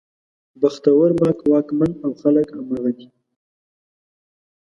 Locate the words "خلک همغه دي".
2.21-3.07